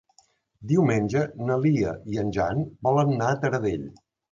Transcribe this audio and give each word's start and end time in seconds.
Diumenge 0.71 1.21
na 1.51 1.59
Lia 1.67 1.93
i 2.15 2.19
en 2.23 2.33
Jan 2.39 2.65
volen 2.91 3.15
anar 3.19 3.31
a 3.31 3.39
Taradell. 3.47 3.89